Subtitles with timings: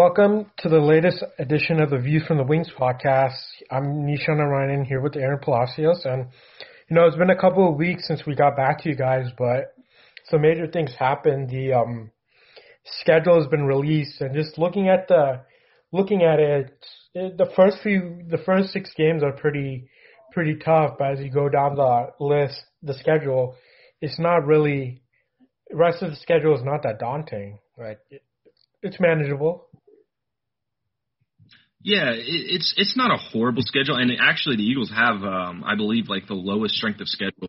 [0.00, 3.36] Welcome to the latest edition of the Views from the Wings podcast.
[3.70, 6.28] I'm Nishan Narayanan here with Aaron Palacios, and
[6.88, 9.26] you know it's been a couple of weeks since we got back to you guys,
[9.36, 9.74] but
[10.30, 11.50] some major things happened.
[11.50, 12.10] The um,
[13.02, 15.42] schedule has been released, and just looking at the
[15.92, 16.82] looking at it,
[17.12, 19.90] the first few, the first six games are pretty
[20.32, 20.94] pretty tough.
[20.98, 23.54] But as you go down the list, the schedule,
[24.00, 25.02] it's not really.
[25.68, 27.58] The rest of the schedule is not that daunting.
[27.76, 28.22] Right, it,
[28.82, 29.66] it's manageable.
[31.82, 35.76] Yeah, it, it's it's not a horrible schedule, and actually the Eagles have, um, I
[35.76, 37.48] believe, like the lowest strength of schedule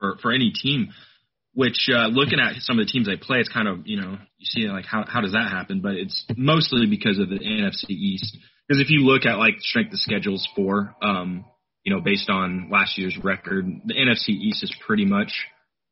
[0.00, 0.90] for for any team.
[1.54, 4.16] Which uh, looking at some of the teams they play, it's kind of you know
[4.38, 5.80] you see like how how does that happen?
[5.82, 8.36] But it's mostly because of the NFC East.
[8.66, 11.44] Because if you look at like strength of schedules for, um,
[11.84, 15.32] you know, based on last year's record, the NFC East is pretty much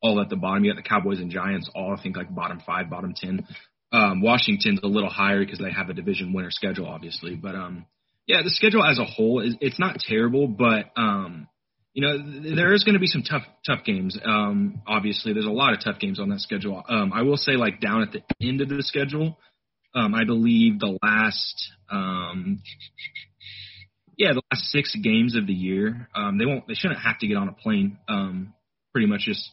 [0.03, 0.65] all at the bottom.
[0.65, 3.47] You got the Cowboys and Giants, all I think like bottom five, bottom ten.
[3.93, 7.35] Um, Washington's a little higher because they have a division winner schedule, obviously.
[7.35, 7.87] But um,
[8.27, 11.49] yeah, the schedule as a whole is it's not terrible, but um,
[11.93, 14.19] you know there is going to be some tough tough games.
[14.25, 16.83] Um, obviously, there's a lot of tough games on that schedule.
[16.89, 19.37] Um, I will say, like down at the end of the schedule,
[19.95, 22.63] um, I believe the last um,
[24.17, 27.27] yeah the last six games of the year, um, they won't they shouldn't have to
[27.27, 27.99] get on a plane.
[28.09, 28.55] Um,
[28.93, 29.51] pretty much just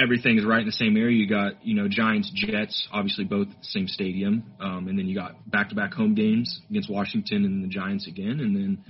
[0.00, 1.16] everything is right in the same area.
[1.16, 4.44] You got, you know, Giants, Jets, obviously both the same stadium.
[4.60, 8.06] Um, and then you got back to back home games against Washington and the Giants
[8.06, 8.40] again.
[8.40, 8.84] And then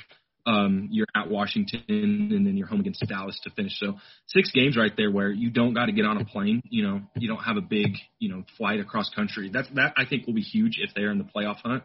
[0.46, 3.78] um, you're at Washington and then you're home against Dallas to finish.
[3.78, 6.62] So six games right there where you don't got to get on a plane.
[6.70, 9.50] You know, you don't have a big, you know, flight across country.
[9.52, 11.82] That's, that I think will be huge if they're in the playoff hunt.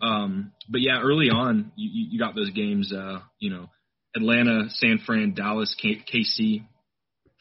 [0.00, 3.68] Um, but yeah, early on, you, you got those games, uh, you know,
[4.16, 6.64] Atlanta, San Fran, Dallas, K- KC,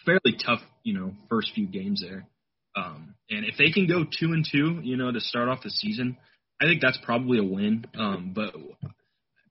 [0.05, 2.27] fairly tough, you know, first few games there.
[2.75, 5.69] Um, and if they can go two and two, you know, to start off the
[5.69, 6.17] season,
[6.61, 7.85] I think that's probably a win.
[7.97, 8.53] Um, but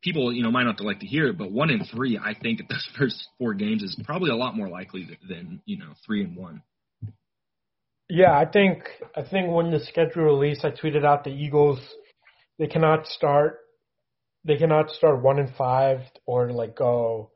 [0.03, 2.61] people, you know, might not like to hear it, but one and three, I think
[2.69, 6.37] those first four games is probably a lot more likely than you know three and
[6.37, 6.63] one.
[8.09, 11.79] Yeah, I think I think when the schedule released, I tweeted out the Eagles
[12.59, 13.59] they cannot start
[14.45, 17.31] they cannot start one and five or like go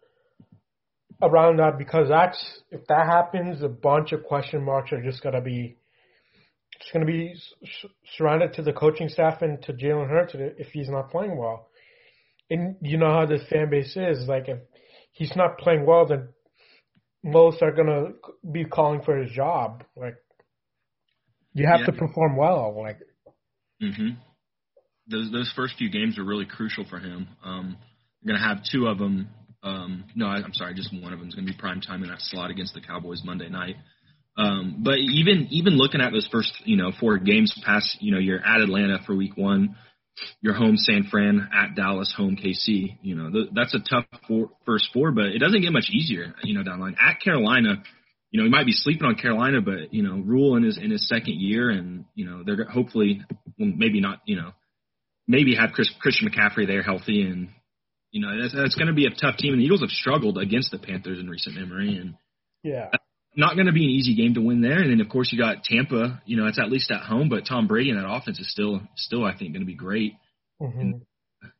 [1.22, 5.40] around that because that's if that happens, a bunch of question marks are just gonna
[5.40, 5.76] be
[6.80, 7.34] just gonna be
[8.16, 11.68] surrounded to the coaching staff and to Jalen Hurts if he's not playing well.
[12.50, 14.28] And you know how this fan base is.
[14.28, 14.58] Like if
[15.12, 16.28] he's not playing well, then
[17.22, 18.10] most are gonna
[18.50, 19.84] be calling for his job.
[19.96, 20.16] Like
[21.54, 21.86] you have yeah.
[21.86, 22.74] to perform well.
[22.80, 22.98] Like.
[23.82, 24.16] Mhm.
[25.06, 27.28] Those those first few games are really crucial for him.
[27.44, 27.76] Um,
[28.22, 29.28] you're gonna have two of them
[29.64, 32.02] um, no, I, I'm sorry, just one of them is going to be prime time
[32.02, 33.76] in that slot against the Cowboys Monday night.
[34.36, 38.18] Um, but even even looking at those first you know four games past you know
[38.18, 39.76] you're at Atlanta for week one,
[40.40, 42.98] you're home San Fran at Dallas, home KC.
[43.00, 46.34] You know th- that's a tough four, first four, but it doesn't get much easier.
[46.42, 47.82] You know down the line at Carolina,
[48.32, 50.90] you know he might be sleeping on Carolina, but you know Rhule in his in
[50.90, 53.22] his second year, and you know they're hopefully
[53.58, 54.50] well, maybe not you know
[55.28, 57.50] maybe have Chris, Christian McCaffrey there healthy and
[58.14, 59.52] you know, that's, that's going to be a tough team.
[59.52, 62.14] And the Eagles have struggled against the Panthers in recent memory, and
[62.62, 62.90] yeah,
[63.36, 64.78] not going to be an easy game to win there.
[64.78, 66.22] And then of course you got Tampa.
[66.24, 68.82] You know, it's at least at home, but Tom Brady and that offense is still
[68.94, 70.12] still I think going to be great.
[70.62, 70.80] Mm-hmm.
[70.80, 71.00] And,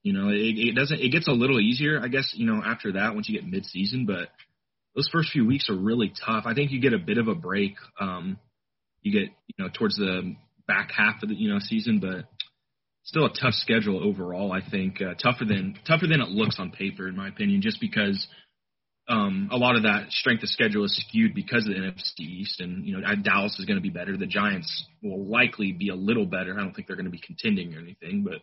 [0.05, 1.01] you know, it, it doesn't.
[1.01, 2.33] It gets a little easier, I guess.
[2.37, 4.29] You know, after that, once you get mid-season, but
[4.95, 6.45] those first few weeks are really tough.
[6.47, 7.75] I think you get a bit of a break.
[7.99, 8.39] Um,
[9.03, 10.37] you get you know towards the
[10.69, 12.27] back half of the you know season, but
[13.05, 14.53] still a tough schedule overall.
[14.53, 17.81] I think uh, tougher than tougher than it looks on paper, in my opinion, just
[17.81, 18.27] because
[19.09, 22.61] um, a lot of that strength of schedule is skewed because of the NFC East,
[22.61, 24.17] and you know Dallas is going to be better.
[24.17, 26.55] The Giants will likely be a little better.
[26.55, 28.41] I don't think they're going to be contending or anything, but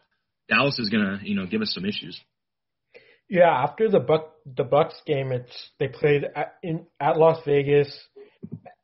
[0.48, 2.20] Dallas is going to you know give us some issues.
[3.28, 7.92] Yeah, after the Buck the Bucks game, it's they played at, in at Las Vegas,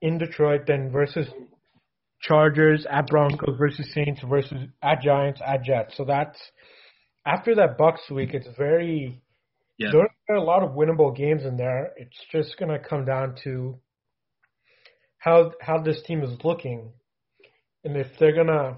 [0.01, 1.27] in Detroit, then versus
[2.21, 5.95] Chargers at Broncos versus Saints versus at Giants at Jets.
[5.95, 6.37] So that's
[7.25, 8.33] after that Bucks week.
[8.33, 9.21] It's very
[9.77, 9.91] yeah.
[9.91, 11.93] there are a lot of winnable games in there.
[11.97, 13.79] It's just gonna come down to
[15.19, 16.91] how how this team is looking,
[17.83, 18.77] and if they're gonna.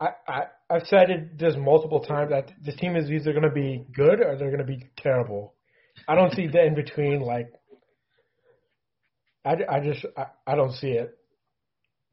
[0.00, 3.50] I, I I've said it this multiple times that this team is either going to
[3.50, 5.54] be good or they're going to be terrible.
[6.06, 7.20] I don't see the in between.
[7.20, 7.50] Like,
[9.44, 11.17] I, I just I, I don't see it.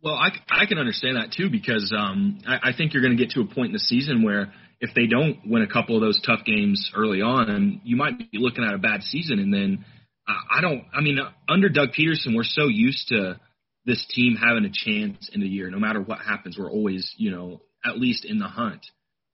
[0.06, 3.22] Well, I, I can understand that too because um, I, I think you're going to
[3.22, 6.02] get to a point in the season where if they don't win a couple of
[6.02, 9.40] those tough games early on, you might be looking at a bad season.
[9.40, 9.84] And then
[10.28, 11.18] uh, I don't, I mean,
[11.50, 13.40] under Doug Pederson, we're so used to
[13.86, 15.72] this team having a chance in the year.
[15.72, 18.86] No matter what happens, we're always, you know, at least in the hunt.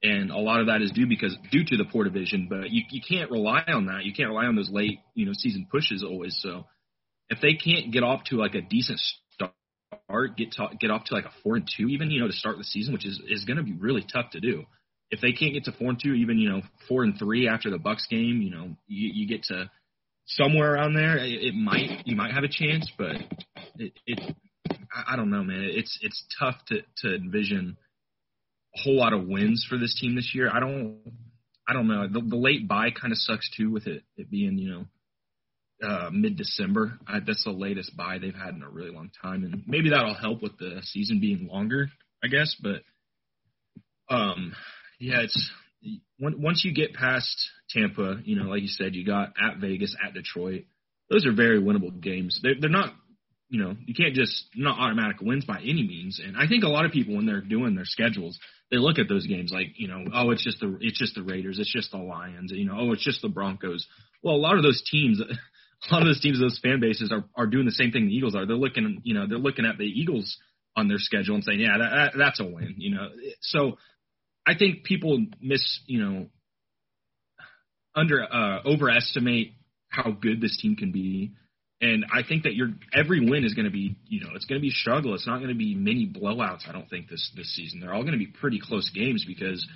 [0.02, 2.84] And a lot of that is due because due to the poor division, but you
[2.90, 4.06] you can't rely on that.
[4.06, 6.40] You can't rely on those late you know season pushes always.
[6.42, 6.66] So
[7.30, 9.00] if they can't get off to like a decent
[10.12, 12.34] start, get to, get off to like a four and two even you know to
[12.34, 14.66] start the season, which is is going to be really tough to do.
[15.10, 17.70] If they can't get to four and two, even you know four and three after
[17.70, 19.70] the Bucks game, you know you, you get to
[20.26, 23.16] somewhere around there, it, it might you might have a chance, but
[23.78, 24.36] it, it
[24.70, 25.64] I, I don't know, man.
[25.64, 27.78] It's it's tough to to envision
[28.76, 30.50] a whole lot of wins for this team this year.
[30.54, 31.00] I don't
[31.68, 32.08] I don't know.
[32.08, 34.86] The, the late bye kind of sucks too with it it being you know
[35.82, 37.00] uh, mid December.
[37.26, 40.42] That's the latest bye they've had in a really long time, and maybe that'll help
[40.42, 41.88] with the season being longer,
[42.24, 42.56] I guess.
[42.62, 42.84] But
[44.10, 44.54] um,
[45.00, 45.52] yeah, it's
[46.20, 47.36] once you get past
[47.70, 50.66] Tampa, you know, like you said, you got at Vegas, at Detroit.
[51.10, 52.40] Those are very winnable games.
[52.42, 52.94] They're, they're not,
[53.50, 56.22] you know, you can't just not automatic wins by any means.
[56.24, 58.40] And I think a lot of people when they're doing their schedules,
[58.70, 61.24] they look at those games like, you know, oh, it's just the it's just the
[61.24, 63.86] Raiders, it's just the Lions, you know, oh, it's just the Broncos.
[64.24, 65.22] Well, a lot of those teams,
[65.90, 68.16] a lot of those teams, those fan bases are are doing the same thing the
[68.16, 68.46] Eagles are.
[68.46, 70.38] They're looking, you know, they're looking at the Eagles
[70.76, 73.10] on their schedule and saying, yeah, that, that that's a win, you know.
[73.42, 73.78] So
[74.46, 76.28] I think people miss, you know,
[77.96, 79.54] under uh, overestimate
[79.90, 81.34] how good this team can be.
[81.82, 84.62] And I think that your every win is going to be, you know, it's going
[84.62, 85.16] to be a struggle.
[85.16, 86.70] It's not going to be many blowouts.
[86.70, 87.80] I don't think this this season.
[87.80, 89.68] They're all going to be pretty close games because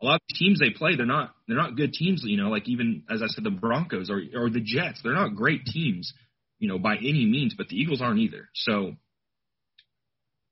[0.00, 2.22] a lot of teams they play, they're not they're not good teams.
[2.24, 5.34] You know, like even as I said, the Broncos or or the Jets, they're not
[5.34, 6.12] great teams,
[6.58, 7.54] you know, by any means.
[7.56, 8.48] But the Eagles aren't either.
[8.54, 8.94] So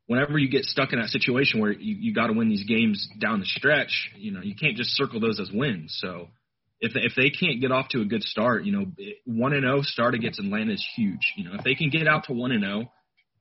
[0.07, 3.09] whenever you get stuck in that situation where you, you got to win these games
[3.21, 5.97] down the stretch, you know, you can't just circle those as wins.
[6.01, 6.29] So
[6.81, 8.87] if if they can't get off to a good start, you know,
[9.25, 11.33] one and zero oh start against Atlanta is huge.
[11.37, 12.91] You know, if they can get out to one and zero, oh,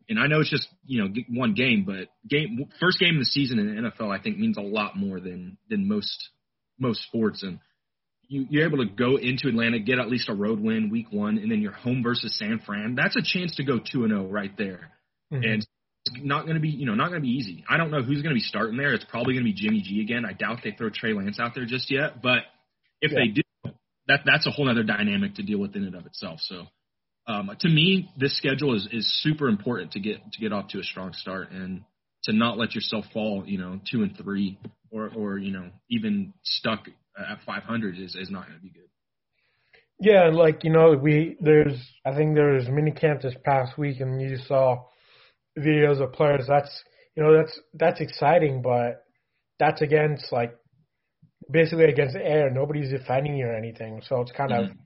[0.10, 3.26] and I know it's just you know one game, but game first game of the
[3.26, 6.30] season in the NFL, I think means a lot more than than most
[6.80, 7.60] most sports and.
[8.28, 11.38] You, you're able to go into Atlanta, get at least a road win week one,
[11.38, 12.96] and then you're home versus San Fran.
[12.96, 14.90] That's a chance to go two and zero oh right there.
[15.32, 15.44] Mm-hmm.
[15.44, 15.68] And
[16.22, 17.64] not going to be, you know, not going to be easy.
[17.70, 18.94] I don't know who's going to be starting there.
[18.94, 20.24] It's probably going to be Jimmy G again.
[20.26, 22.40] I doubt they throw Trey Lance out there just yet, but
[23.02, 23.20] if yeah.
[23.20, 23.42] they do,
[24.08, 26.40] that that's a whole other dynamic to deal with in and of itself.
[26.44, 26.66] So,
[27.28, 30.80] um, to me, this schedule is is super important to get to get off to
[30.80, 31.82] a strong start and
[32.24, 34.60] to not let yourself fall, you know, two and three
[34.92, 36.88] or or you know even stuck
[37.18, 38.82] at 500 is is not going to be good.
[40.00, 44.02] Yeah, like you know, we there's I think there was mini camp this past week,
[44.02, 44.84] and you saw
[45.58, 46.46] videos of players.
[46.48, 46.84] That's
[47.16, 49.04] you know that's that's exciting, but
[49.58, 50.54] that's against like
[51.50, 52.50] basically against the air.
[52.52, 54.72] Nobody's defending you or anything, so it's kind mm-hmm.
[54.72, 54.78] of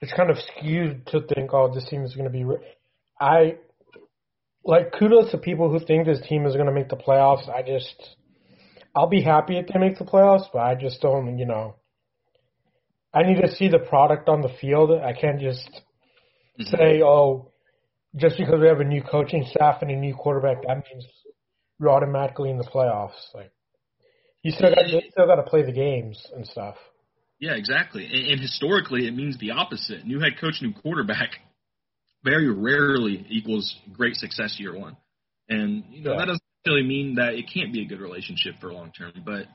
[0.00, 2.44] it's kind of skewed to think, oh, this team is going to be.
[2.44, 2.58] Re-.
[3.20, 3.56] I
[4.64, 7.48] like kudos to people who think this team is going to make the playoffs.
[7.48, 8.16] I just
[8.94, 11.76] I'll be happy if they make the playoffs, but I just don't, you know.
[13.14, 14.90] I need to see the product on the field.
[14.92, 15.68] I can't just
[16.60, 16.76] mm-hmm.
[16.76, 17.52] say, oh,
[18.16, 21.06] just because we have a new coaching staff and a new quarterback, that means
[21.78, 23.34] we're automatically in the playoffs.
[23.34, 23.52] Like
[24.42, 26.76] you still got you still got to play the games and stuff.
[27.40, 28.04] Yeah, exactly.
[28.04, 30.04] And, and historically, it means the opposite.
[30.04, 31.30] New head coach, new quarterback,
[32.24, 34.96] very rarely equals great success year one.
[35.48, 36.18] And you know yeah.
[36.18, 39.12] that doesn't really mean that it can't be a good relationship for long term.
[39.24, 39.46] But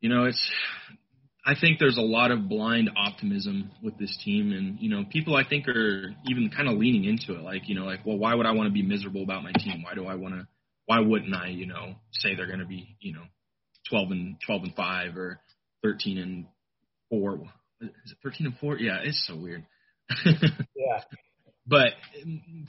[0.00, 0.50] you know, it's
[1.44, 5.36] I think there's a lot of blind optimism with this team, and you know, people
[5.36, 7.42] I think are even kind of leaning into it.
[7.42, 9.84] Like, you know, like, well, why would I want to be miserable about my team?
[9.84, 10.48] Why do I want to?
[10.86, 13.24] Why wouldn't I, you know, say they're going to be, you know,
[13.90, 15.40] 12 and 12 and five or
[15.82, 16.46] 13 and
[17.10, 17.40] four?
[17.80, 18.78] Is it 13 and four?
[18.78, 19.64] Yeah, it's so weird.
[20.24, 21.02] yeah.
[21.66, 21.92] But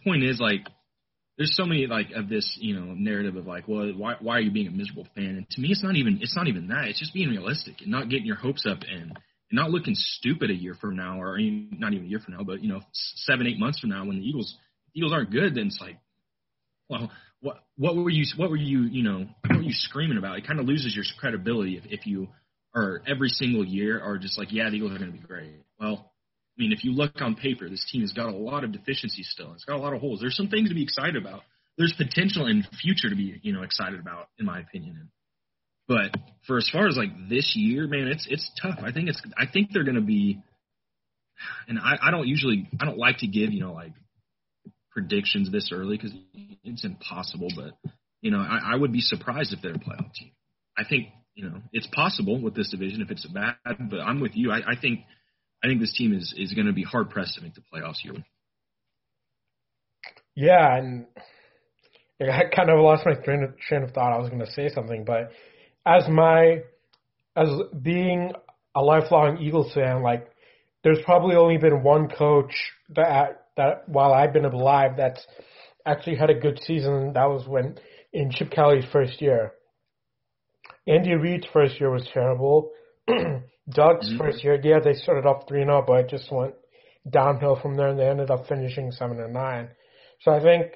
[0.04, 0.68] point is, like,
[1.38, 4.42] there's so many like of this you know narrative of like well why why are
[4.42, 6.86] you being a miserable fan and to me it's not even it's not even that
[6.88, 9.12] it's just being realistic and not getting your hopes up and, and
[9.52, 12.62] not looking stupid a year from now or not even a year from now but
[12.62, 14.58] you know seven eight months from now when the Eagles
[14.96, 15.98] Eagles aren't good then it's like
[16.90, 20.38] well what what were you what were you you know what were you screaming about
[20.38, 22.28] it kind of loses your credibility if if you
[22.78, 25.64] are every single year are just like yeah the Eagles are going to be great
[25.80, 26.12] well
[26.58, 29.30] I mean, if you look on paper, this team has got a lot of deficiencies
[29.32, 29.54] still.
[29.54, 30.20] It's got a lot of holes.
[30.20, 31.42] There's some things to be excited about.
[31.78, 35.12] There's potential in future to be, you know, excited about, in my opinion.
[35.88, 36.18] But
[36.48, 38.80] for as far as like this year, man, it's it's tough.
[38.84, 40.42] I think it's I think they're going to be,
[41.68, 43.94] and I I don't usually I don't like to give you know like
[44.92, 46.14] predictions this early because
[46.64, 47.50] it's impossible.
[47.56, 47.74] But
[48.22, 50.32] you know, I, I would be surprised if they're a playoff team.
[50.76, 53.56] I think you know it's possible with this division if it's bad.
[53.64, 54.52] But I'm with you.
[54.52, 55.02] I, I think
[55.64, 58.00] I think this team is is going to be hard pressed to make the playoffs
[58.02, 58.14] here.
[60.36, 61.06] Yeah, and
[62.22, 64.14] I kind of lost my train of, train of thought.
[64.14, 65.32] I was going to say something, but
[65.86, 66.62] as my
[67.36, 68.32] as being
[68.76, 70.28] a lifelong Eagles fan, like
[70.84, 72.54] there's probably only been one coach
[72.96, 75.26] that that while I've been alive that's
[75.86, 77.14] actually had a good season.
[77.14, 77.78] That was when
[78.12, 79.54] in Chip Kelly's first year.
[80.88, 82.72] Andy Reid's first year was terrible.
[83.08, 84.18] Doug's mm-hmm.
[84.18, 86.54] first year, yeah, they started off three and 0 but it just went
[87.10, 89.70] downhill from there, and they ended up finishing seven and nine.
[90.22, 90.74] So I think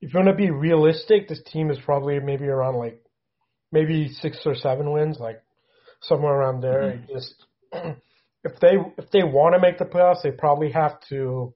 [0.00, 3.02] if you want to be realistic, this team is probably maybe around like
[3.72, 5.42] maybe six or seven wins, like
[6.02, 6.82] somewhere around there.
[6.82, 7.12] Mm-hmm.
[7.12, 7.34] Just
[7.72, 11.54] if they if they want to make the playoffs, they probably have to.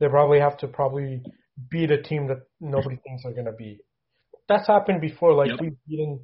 [0.00, 1.22] They probably have to probably
[1.70, 3.80] beat a team that nobody thinks are going to beat.
[4.48, 5.34] That's happened before.
[5.34, 5.60] Like yep.
[5.60, 6.20] we beaten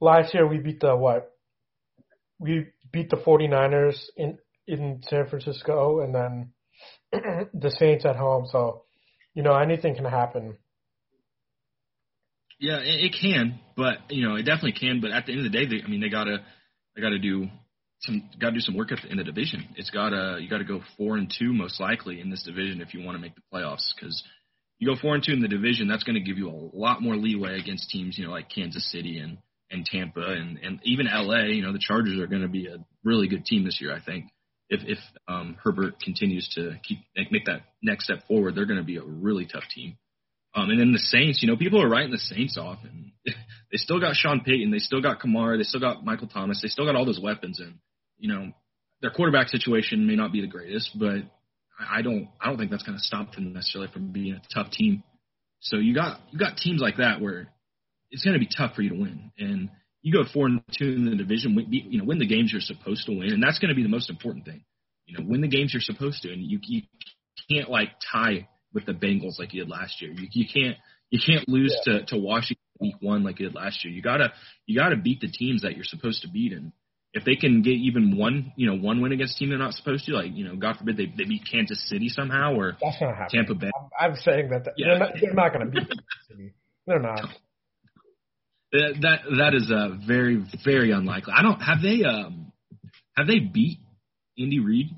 [0.00, 1.30] last year, we beat the what?
[2.38, 6.52] We beat the 49ers in in San Francisco, and then
[7.54, 8.46] the Saints at home.
[8.50, 8.84] So,
[9.34, 10.56] you know, anything can happen.
[12.60, 15.00] Yeah, it, can, but you know, it definitely can.
[15.00, 16.38] But at the end of the day, they, I mean, they gotta
[16.94, 17.48] they gotta do
[18.02, 19.68] some got to do some work at the, in the division.
[19.76, 22.94] It's gotta you got to go four and two most likely in this division if
[22.94, 24.22] you want to make the playoffs because
[24.82, 27.00] you go four and two in the division, that's going to give you a lot
[27.00, 29.38] more leeway against teams, you know, like Kansas City and
[29.70, 31.44] and Tampa and and even LA.
[31.44, 33.94] You know, the Chargers are going to be a really good team this year.
[33.94, 34.24] I think
[34.68, 34.98] if if
[35.28, 36.98] um, Herbert continues to keep
[37.30, 39.96] make that next step forward, they're going to be a really tough team.
[40.52, 43.76] Um, and then the Saints, you know, people are writing the Saints off, and they
[43.76, 46.86] still got Sean Payton, they still got Kamara, they still got Michael Thomas, they still
[46.86, 47.74] got all those weapons, and
[48.18, 48.50] you know,
[49.00, 51.22] their quarterback situation may not be the greatest, but
[51.78, 54.70] I don't I don't think that's going to stop them necessarily from being a tough
[54.70, 55.02] team.
[55.60, 57.48] So you got you got teams like that where
[58.10, 59.70] it's going to be tough for you to win, and
[60.02, 62.60] you go four and two in the division, win, you know, win the games you're
[62.60, 64.64] supposed to win, and that's going to be the most important thing.
[65.06, 66.82] You know, win the games you're supposed to, and you you
[67.50, 70.12] can't like tie with the Bengals like you did last year.
[70.12, 70.76] You you can't
[71.10, 71.98] you can't lose yeah.
[72.00, 73.94] to to Washington week one like you did last year.
[73.94, 74.32] You gotta
[74.66, 76.72] you gotta beat the teams that you're supposed to beat, and
[77.14, 79.74] if they can get even one you know one win against a team they're not
[79.74, 83.00] supposed to, like you know, God forbid they they beat Kansas City somehow or that's
[83.00, 83.44] not happening.
[83.46, 83.70] Tampa Bay.
[84.00, 84.86] I'm, I'm saying that yeah.
[84.88, 86.54] they're not, they're not going to beat Kansas City.
[86.86, 87.28] They're not.
[88.72, 91.34] That that is uh, very very unlikely.
[91.36, 92.52] I don't have they um
[93.16, 93.80] have they beat
[94.38, 94.90] Andy Reid?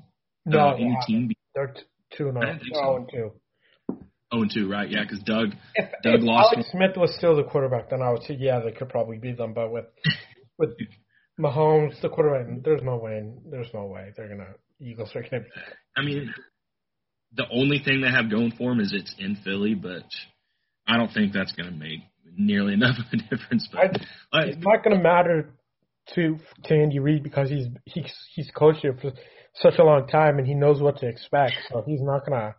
[0.45, 1.27] No, uh, any team.
[1.27, 1.37] Beat?
[1.53, 1.81] They're t-
[2.15, 2.59] two and zero.
[2.75, 3.31] Oh and two.
[4.31, 4.89] Oh and two, right?
[4.89, 6.53] Yeah, because Doug if, Doug if lost.
[6.53, 9.37] Alex Smith was still the quarterback, then I would say yeah, they could probably beat
[9.37, 9.53] them.
[9.53, 9.85] But with
[10.57, 10.69] with
[11.39, 13.23] Mahomes, the quarterback, there's no way.
[13.49, 15.43] There's no way they're gonna Eagles are gonna.
[15.95, 16.33] I mean,
[17.35, 20.05] the only thing they have going for them is it's in Philly, but
[20.87, 22.01] I don't think that's gonna make
[22.37, 23.67] nearly enough of a difference.
[23.71, 24.01] But
[24.31, 25.49] I, it's not going to matter
[26.15, 29.11] to to Andy Reid because he's he's he's coached here for
[29.55, 31.53] such a long time and he knows what to expect.
[31.69, 32.55] So he's not going to.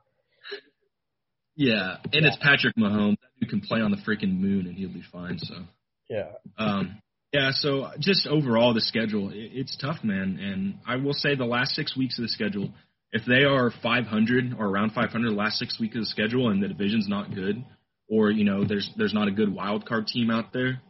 [1.59, 2.28] Yeah, and yeah.
[2.28, 5.38] it's Patrick Mahomes who can play on the freaking moon and he'll be fine.
[5.38, 5.54] So
[6.11, 6.33] yeah.
[6.59, 7.00] Um.
[7.33, 7.50] Yeah.
[7.52, 10.38] So just overall, the schedule it's tough, man.
[10.40, 12.73] And I will say the last six weeks of the schedule,
[13.12, 16.62] if they are 500 or around 500, the last six weeks of the schedule, and
[16.62, 17.64] the division's not good
[18.09, 20.80] or you know there's there's not a good wild card team out there,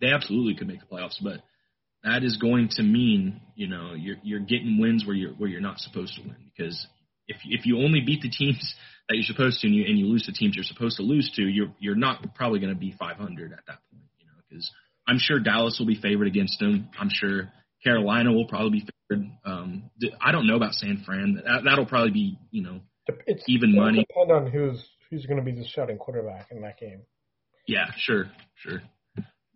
[0.00, 1.22] they absolutely could make the playoffs.
[1.22, 1.40] But
[2.02, 5.60] that is going to mean you know you're you're getting wins where you're where you're
[5.60, 6.86] not supposed to win because
[7.26, 8.74] if if you only beat the teams
[9.08, 11.30] that you're supposed to and you and you lose the teams you're supposed to lose
[11.36, 14.04] to, you're you're not probably going to be 500 at that point.
[14.18, 14.70] You know because
[15.06, 16.88] I'm sure Dallas will be favored against them.
[16.98, 17.52] I'm sure
[17.84, 19.26] Carolina will probably be favored.
[19.44, 21.42] Um, I don't know about San Fran.
[21.44, 22.80] That, that'll probably be you know
[23.26, 24.06] it's, even money.
[24.08, 27.02] Depend on who's who's going to be the starting quarterback in that game.
[27.68, 28.82] Yeah, sure, sure.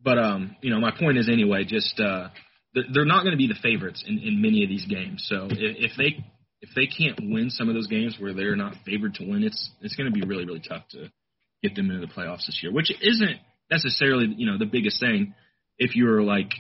[0.03, 2.29] But um, you know, my point is anyway, just uh,
[2.75, 5.25] they're not going to be the favorites in, in many of these games.
[5.29, 6.25] So if, if they
[6.63, 9.71] if they can't win some of those games where they're not favored to win, it's
[9.81, 11.11] it's going to be really really tough to
[11.63, 13.37] get them into the playoffs this year, which isn't
[13.71, 15.35] necessarily you know the biggest thing.
[15.79, 16.51] If you're like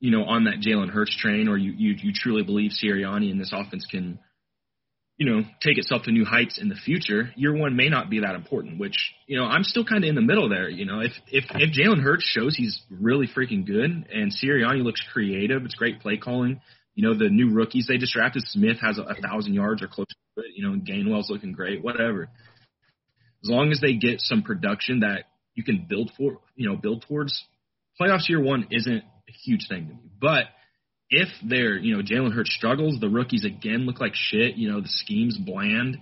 [0.00, 3.40] you know on that Jalen Hurts train, or you you, you truly believe Sirianni and
[3.40, 4.18] this offense can
[5.22, 8.20] you know, take itself to new heights in the future, year one may not be
[8.20, 8.80] that important.
[8.80, 10.68] Which you know, I'm still kind of in the middle there.
[10.68, 15.00] You know, if if if Jalen Hurts shows he's really freaking good and Sirianni looks
[15.12, 16.60] creative, it's great play calling.
[16.94, 19.86] You know, the new rookies they just drafted, Smith has a, a thousand yards or
[19.86, 20.52] close to it.
[20.56, 21.84] You know, Gainwell's looking great.
[21.84, 22.28] Whatever.
[23.44, 27.04] As long as they get some production that you can build for, you know, build
[27.08, 27.44] towards.
[28.00, 30.44] Playoffs year one isn't a huge thing to me, but
[31.10, 34.80] if they're, you know, Jalen Hurts struggles, the rookies again look like shit, you know,
[34.80, 35.98] the scheme's bland,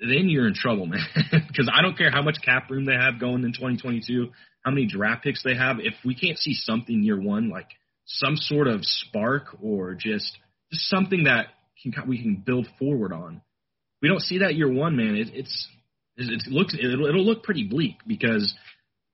[0.00, 1.06] then you're in trouble, man.
[1.30, 4.30] Because I don't care how much cap room they have going in 2022,
[4.64, 5.76] how many draft picks they have.
[5.78, 7.68] If we can't see something year one, like
[8.04, 10.36] some sort of spark or just
[10.72, 11.46] just something that
[11.82, 13.42] can we can build forward on,
[14.02, 15.14] we don't see that year one, man.
[15.14, 15.68] It, it's
[16.16, 18.54] it looks it'll, it'll look pretty bleak because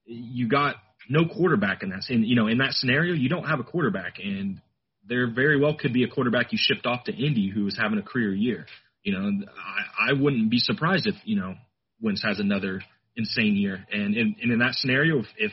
[0.05, 0.75] you got
[1.09, 2.03] no quarterback in that.
[2.09, 4.61] And you know, in that scenario, you don't have a quarterback, and
[5.07, 7.99] there very well could be a quarterback you shipped off to Indy who is having
[7.99, 8.65] a career year.
[9.03, 11.55] You know, I, I wouldn't be surprised if you know
[12.01, 12.81] Wentz has another
[13.15, 13.85] insane year.
[13.91, 15.51] And in, and in that scenario, if, if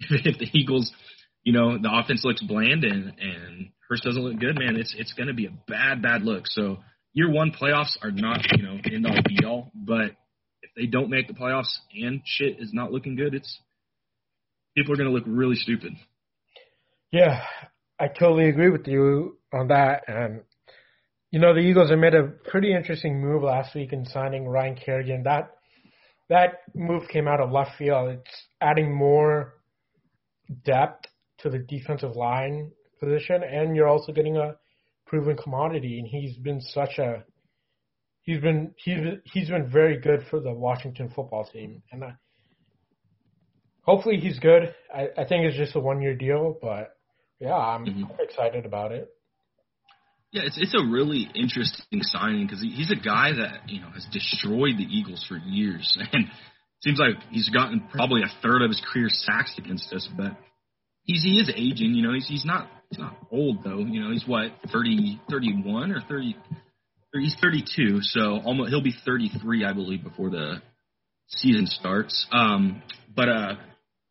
[0.10, 0.92] if the Eagles,
[1.42, 5.12] you know, the offense looks bland and and Hurts doesn't look good, man, it's it's
[5.12, 6.46] going to be a bad bad look.
[6.46, 6.78] So
[7.12, 10.12] year one playoffs are not you know end all be all, but
[10.62, 13.58] if they don't make the playoffs and shit is not looking good, it's
[14.76, 15.92] people are going to look really stupid.
[17.12, 17.42] Yeah,
[17.98, 20.02] I totally agree with you on that.
[20.08, 20.42] And
[21.30, 24.76] you know, the Eagles have made a pretty interesting move last week in signing Ryan
[24.76, 25.22] Kerrigan.
[25.24, 25.50] That
[26.28, 28.10] that move came out of left field.
[28.10, 29.54] It's adding more
[30.64, 31.06] depth
[31.38, 34.56] to the defensive line position, and you're also getting a
[35.06, 35.98] proven commodity.
[35.98, 37.24] And he's been such a
[38.22, 42.02] he's been he's he's been very good for the Washington football team, and
[43.84, 44.74] hopefully he's good.
[44.92, 46.96] I, I think it's just a one year deal, but
[47.40, 48.04] yeah, I'm mm-hmm.
[48.18, 49.08] excited about it.
[50.32, 53.90] Yeah, it's it's a really interesting signing because he, he's a guy that you know
[53.90, 56.26] has destroyed the Eagles for years, and
[56.80, 60.08] seems like he's gotten probably a third of his career sacks against us.
[60.16, 60.36] But
[61.04, 62.14] he's he is aging, you know.
[62.14, 64.10] He's he's not he's not old though, you know.
[64.10, 66.36] He's what 30, 31 or thirty.
[67.12, 70.60] He's 32, so almost he'll be 33, I believe, before the
[71.28, 72.26] season starts.
[72.32, 72.82] Um,
[73.14, 73.54] but uh,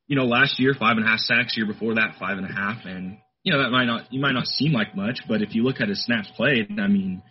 [0.08, 1.56] you know, last year five and a half sacks.
[1.58, 4.34] Year before that, five and a half, and you know, that might not you might
[4.34, 7.22] not seem like much, but if you look at his snaps played, I mean,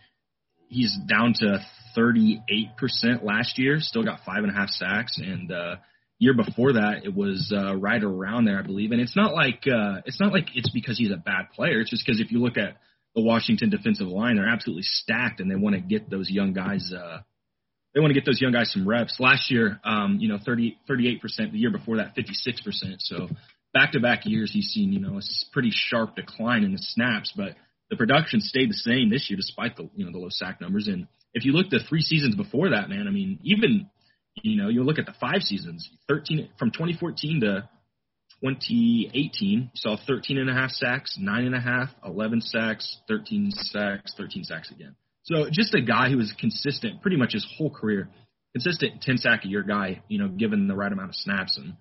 [0.69, 1.58] he's down to
[1.97, 5.76] 38% last year, still got five and a half sacks, and uh,
[6.19, 8.93] year before that it was uh, right around there, I believe.
[8.93, 11.80] And it's not like uh, it's not like it's because he's a bad player.
[11.80, 12.76] It's just because if you look at
[13.15, 16.93] the Washington defensive line, they're absolutely stacked, and they want to get those young guys.
[16.97, 17.19] Uh,
[17.95, 19.21] they want to get those young guys some reps.
[19.21, 21.52] Last year, um, you know, 30, 38%.
[21.52, 22.97] The year before that, 56%.
[22.99, 23.28] So
[23.75, 27.33] back to back years, he's seen, you know, a pretty sharp decline in the snaps,
[27.37, 27.55] but
[27.91, 30.89] the production stayed the same this year despite the, you know, the low sack numbers.
[30.89, 33.91] And if you look the three seasons before that, man, I mean, even,
[34.43, 37.69] you know, you look at the five seasons, 13 from 2014 to
[38.43, 43.50] 2018, you saw 13 and a half sacks, nine and a half, 11 sacks, 13
[43.50, 44.97] sacks, 13 sacks again.
[45.25, 48.08] So just a guy who was consistent pretty much his whole career,
[48.54, 51.56] consistent 10 sack a year guy, you know, given the right amount of snaps.
[51.56, 51.75] And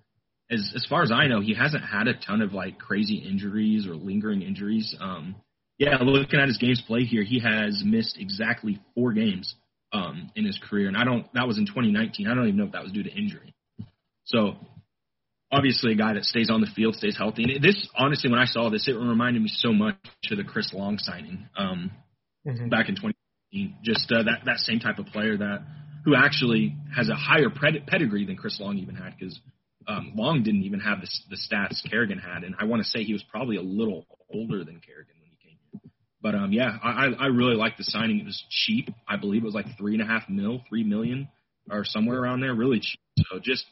[0.50, 3.86] as as far as I know, he hasn't had a ton of like crazy injuries
[3.86, 4.94] or lingering injuries.
[5.00, 5.36] Um,
[5.78, 9.54] yeah, looking at his games played here, he has missed exactly four games
[9.92, 11.26] um, in his career, and I don't.
[11.34, 12.28] That was in 2019.
[12.28, 13.54] I don't even know if that was due to injury.
[14.24, 14.56] So
[15.50, 17.44] obviously, a guy that stays on the field, stays healthy.
[17.44, 19.96] And this, honestly, when I saw this, it reminded me so much
[20.30, 21.90] of the Chris Long signing um,
[22.46, 22.68] mm-hmm.
[22.68, 23.21] back in 2018.
[23.82, 25.62] Just uh, that that same type of player that
[26.04, 29.38] who actually has a higher pedigree than Chris Long even had because
[29.86, 33.02] um, Long didn't even have the, the stats Kerrigan had, and I want to say
[33.04, 35.90] he was probably a little older than Kerrigan when he came in.
[36.20, 38.20] But um, yeah, I, I really like the signing.
[38.20, 38.88] It was cheap.
[39.08, 41.28] I believe it was like three and a half mil, three million,
[41.70, 42.54] or somewhere around there.
[42.54, 43.00] Really cheap.
[43.30, 43.64] So just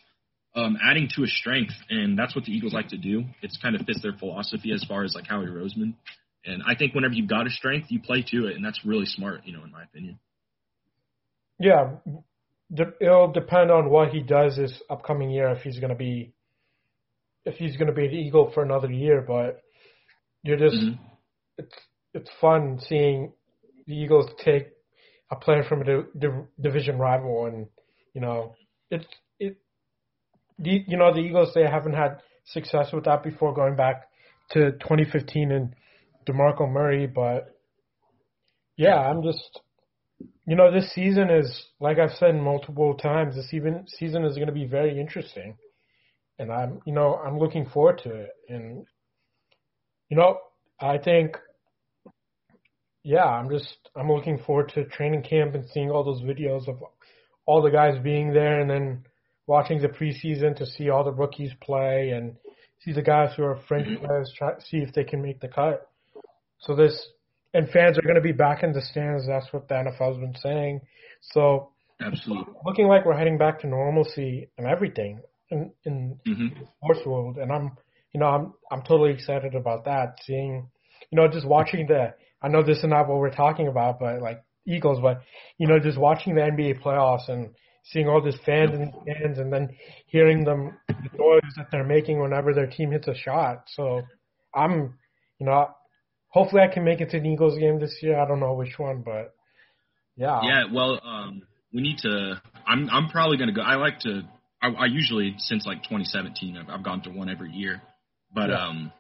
[0.55, 3.25] um, adding to his strength, and that's what the Eagles like to do.
[3.43, 5.95] It's kind of fits their philosophy as far as like Howie Roseman.
[6.45, 9.07] And I think whenever you've got a strength, you play to it, and that's really
[9.07, 10.19] smart, you know, in my opinion.
[11.59, 11.97] Yeah,
[12.73, 16.33] de- it'll depend on what he does this upcoming year if he's going to be
[17.45, 19.25] if he's going to be an Eagle for another year.
[19.27, 19.63] But
[20.43, 21.03] you're just mm-hmm.
[21.59, 21.75] it's
[22.15, 23.33] it's fun seeing
[23.87, 24.69] the Eagles take
[25.31, 27.67] a player from a di- di- division rival, and
[28.15, 28.55] you know
[28.91, 29.07] it's
[29.39, 29.59] it.
[30.59, 34.09] The, you know the Eagles they haven't had success with that before, going back
[34.53, 35.75] to 2015 and
[36.31, 37.55] Demarco Murray, but
[38.77, 39.61] yeah, I'm just
[40.47, 44.49] you know, this season is, like I've said multiple times, this even season is going
[44.49, 45.57] to be very interesting,
[46.39, 48.31] and I'm, you know, I'm looking forward to it.
[48.49, 48.85] And
[50.09, 50.39] you know,
[50.81, 51.37] I think,
[53.05, 56.83] yeah, I'm just, I'm looking forward to training camp and seeing all those videos of
[57.47, 59.05] all the guys being there, and then
[59.47, 62.35] watching the preseason to see all the rookies play and
[62.81, 64.05] see the guys who are fringe mm-hmm.
[64.05, 65.90] players try see if they can make the cut.
[66.61, 67.09] So this
[67.53, 69.27] and fans are going to be back in the stands.
[69.27, 70.81] That's what the NFL's been saying.
[71.33, 71.71] So,
[72.01, 75.21] absolutely, looking like we're heading back to normalcy and everything
[75.51, 76.61] in in mm-hmm.
[76.61, 77.39] the sports world.
[77.39, 77.73] And I'm,
[78.13, 80.19] you know, I'm I'm totally excited about that.
[80.23, 80.69] Seeing,
[81.11, 82.15] you know, just watching the.
[82.43, 85.23] I know this is not what we're talking about, but like Eagles, but
[85.59, 87.51] you know, just watching the NBA playoffs and
[87.85, 89.71] seeing all these fans in the stands, and then
[90.07, 93.65] hearing them the noise that they're making whenever their team hits a shot.
[93.75, 94.03] So,
[94.55, 94.95] I'm,
[95.39, 95.69] you know,
[96.31, 98.19] hopefully I can make it to an Eagles game this year.
[98.19, 99.35] I don't know which one, but
[100.17, 100.41] yeah.
[100.43, 102.41] Yeah, well, um, we need to.
[102.67, 103.63] I'm I'm probably gonna go.
[103.63, 104.23] I like to.
[104.63, 107.81] I, I usually since like 2017, I've, I've gone to one every year.
[108.35, 108.67] but yeah.
[108.67, 108.93] um,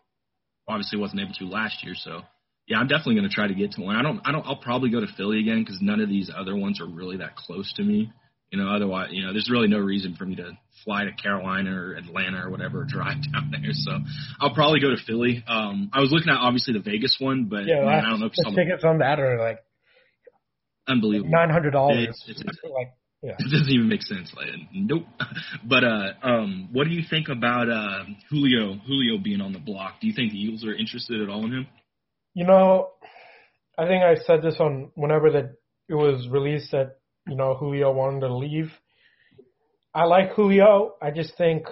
[0.68, 1.94] obviously wasn't able to last year.
[1.96, 2.22] So
[2.66, 3.96] yeah, I'm definitely going to try to get to one.
[3.96, 6.56] I don't, I don't, I'll probably go to Philly again because none of these other
[6.56, 8.12] ones are really that close to me.
[8.50, 11.70] You know, otherwise, you know, there's really no reason for me to fly to Carolina
[11.70, 13.70] or Atlanta or whatever, or drive down there.
[13.72, 13.92] So
[14.40, 15.44] I'll probably go to Philly.
[15.46, 18.26] Um, I was looking at obviously the Vegas one, but yeah, man, I don't know
[18.26, 19.60] if the some, tickets on that are like
[20.88, 22.24] unbelievable, nine hundred dollars.
[22.26, 23.34] Like, yeah.
[23.38, 24.32] It doesn't even make sense.
[24.34, 25.04] Like, nope.
[25.64, 28.74] But uh, um, what do you think about uh, Julio?
[28.86, 30.00] Julio being on the block.
[30.00, 31.66] Do you think the Eagles are interested at all in him?
[32.34, 32.90] You know,
[33.78, 35.56] I think I said this on whenever that
[35.88, 38.70] it was released that you know Julio wanted to leave.
[39.94, 40.94] I like Julio.
[41.02, 41.64] I just think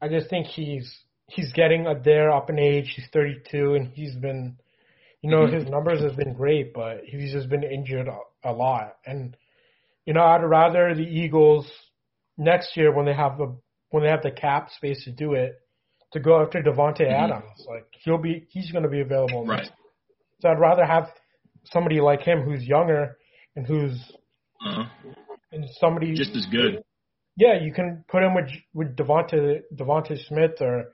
[0.00, 0.92] I just think he's
[1.26, 2.92] he's getting up there up in age.
[2.96, 4.56] He's 32 and he's been
[5.22, 5.56] you know mm-hmm.
[5.56, 8.96] his numbers have been great, but he's just been injured a, a lot.
[9.06, 9.36] And
[10.04, 11.70] you know I'd rather the Eagles
[12.36, 13.56] next year when they have the
[13.90, 15.60] when they have the cap space to do it
[16.12, 17.32] to go after Davante mm-hmm.
[17.32, 17.66] Adams.
[17.68, 19.46] Like he'll be he's going to be available.
[19.46, 19.68] Right.
[20.40, 21.08] So I'd rather have
[21.64, 23.16] somebody like him who's younger
[23.56, 23.98] and who's
[24.64, 24.84] uh-huh.
[25.52, 26.82] and somebody just as good.
[27.36, 30.92] Yeah, you can put him with with Devonta Devonta Smith or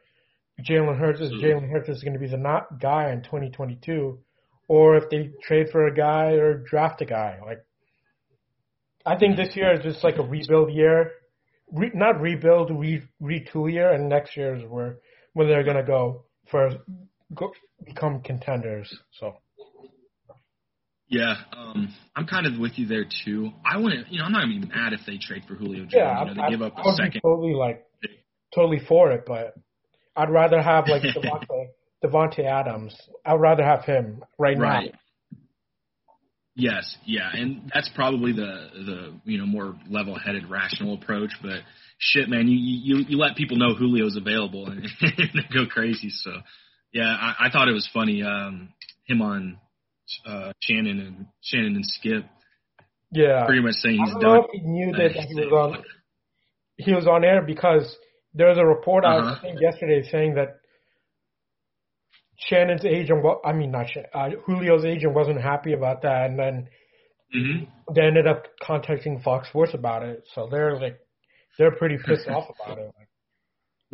[0.61, 1.21] Jalen Hurts.
[1.21, 4.19] Jalen Hurts is going to be the not guy in 2022,
[4.69, 7.39] or if they trade for a guy or draft a guy.
[7.45, 7.65] Like,
[9.05, 11.13] I think this year is just like a rebuild year,
[11.73, 14.99] re, not rebuild, re, retool year, and next year is where
[15.33, 16.71] when they're going to go for
[17.35, 17.53] go,
[17.85, 18.93] become contenders.
[19.19, 19.37] So.
[21.09, 23.53] Yeah, um, I'm kind of with you there too.
[23.65, 25.95] I wouldn't, you know, I'm not even mad if they trade for Julio Jones.
[25.95, 27.21] Yeah, you know, they I, give up a second.
[27.23, 27.87] Totally like,
[28.55, 29.55] totally for it, but
[30.17, 31.03] I'd rather have like
[32.05, 32.97] Davante Adams.
[33.25, 34.93] I'd rather have him right, right.
[34.93, 34.99] now.
[36.59, 41.31] Yes, yeah, and that's probably the the you know more level-headed, rational approach.
[41.43, 41.61] But
[41.99, 46.09] shit, man, you you you let people know Julio's available and, and they go crazy.
[46.09, 46.33] So
[46.95, 48.23] yeah, I, I thought it was funny.
[48.23, 48.71] Um,
[49.07, 49.59] him on
[50.27, 52.25] uh, Shannon and Shannon and Skip.
[53.13, 54.19] Yeah, pretty much saying he's done.
[54.19, 54.35] I don't done.
[54.35, 55.85] know if he knew that he was on.
[56.79, 57.97] He was on air because
[58.35, 59.37] there was a report uh-huh.
[59.39, 60.59] I think yesterday saying that
[62.39, 66.69] Shannon's agent, I mean not Shannon, uh, Julio's agent wasn't happy about that, and then
[67.35, 67.93] mm-hmm.
[67.95, 70.25] they ended up contacting Fox Sports about it.
[70.35, 70.99] So they're like,
[71.59, 72.91] they're pretty pissed off about it.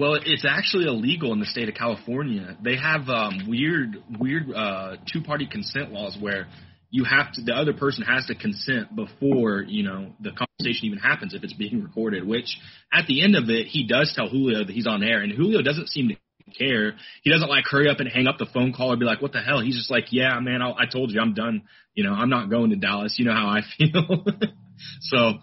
[0.02, 2.56] Well, it's actually illegal in the state of California.
[2.60, 6.48] They have um, weird, weird uh, two-party consent laws where
[6.90, 10.98] you have to, the other person has to consent before you know the conversation even
[10.98, 12.26] happens if it's being recorded.
[12.26, 12.58] Which
[12.92, 15.62] at the end of it, he does tell Julio that he's on air, and Julio
[15.62, 16.16] doesn't seem to
[16.58, 16.94] care.
[17.22, 19.30] He doesn't like hurry up and hang up the phone call or be like, "What
[19.30, 21.62] the hell?" He's just like, "Yeah, man, I'll, I told you, I'm done.
[21.94, 23.14] You know, I'm not going to Dallas.
[23.20, 24.26] You know how I feel."
[25.02, 25.34] so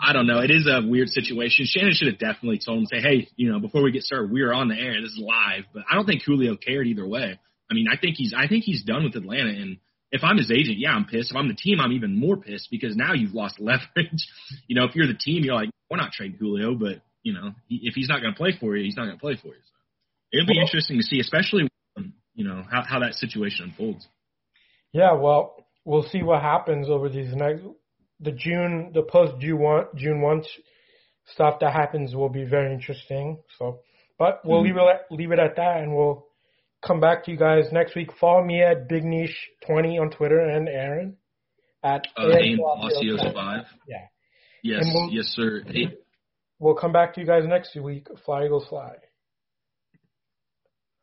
[0.00, 0.38] I don't know.
[0.38, 1.66] It is a weird situation.
[1.66, 4.42] Shannon should have definitely told him, say, hey, you know, before we get started, we
[4.42, 5.00] are on the air.
[5.00, 5.64] This is live.
[5.72, 7.38] But I don't think Julio cared either way.
[7.70, 9.50] I mean, I think he's, I think he's done with Atlanta.
[9.50, 9.78] And
[10.10, 11.30] if I'm his agent, yeah, I'm pissed.
[11.30, 14.28] If I'm the team, I'm even more pissed because now you've lost leverage.
[14.66, 17.52] you know, if you're the team, you're like, we're not trading Julio, but you know,
[17.68, 19.54] if he's not going to play for you, he's not going to play for you.
[19.54, 19.74] So
[20.32, 24.06] it'll be well, interesting to see, especially, um, you know, how how that situation unfolds.
[24.92, 27.62] Yeah, well, we'll see what happens over these next
[28.24, 30.42] the June, the post June one, June one
[31.26, 33.38] stuff that happens will be very interesting.
[33.58, 33.80] So,
[34.18, 34.76] but we'll mm-hmm.
[34.76, 36.26] leave it at, leave it at that, and we'll
[36.84, 38.10] come back to you guys next week.
[38.20, 41.16] Follow me at Big Niche twenty on Twitter and Aaron
[41.82, 42.28] at uh,
[43.34, 43.66] Five.
[43.86, 44.06] Yeah.
[44.62, 44.84] Yes.
[44.92, 45.62] We'll, yes, sir.
[46.58, 48.08] We'll come back to you guys next week.
[48.24, 48.94] Fly Eagles fly.